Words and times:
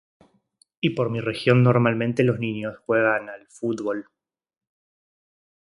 Y 0.79 0.95
por 0.95 1.11
mi 1.11 1.19
región, 1.21 1.61
normalmente, 1.61 2.23
los 2.23 2.39
niños 2.39 2.75
juegan 2.87 3.29
al 3.29 3.45
fútbol. 3.49 4.07